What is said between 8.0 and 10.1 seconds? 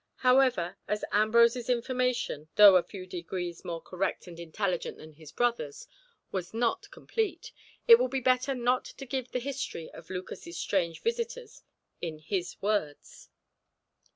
be better not to give the history of